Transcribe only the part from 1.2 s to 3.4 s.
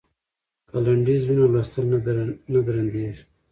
وي نو لوستل نه درندیږي.